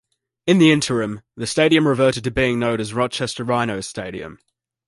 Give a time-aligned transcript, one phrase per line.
[0.47, 4.39] In the interim, the stadium reverted to being known as Rochester Rhinos Stadium.